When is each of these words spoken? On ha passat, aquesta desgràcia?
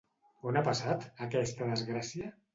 On 0.51 0.57
ha 0.61 0.63
passat, 0.67 1.05
aquesta 1.27 1.71
desgràcia? 1.75 2.35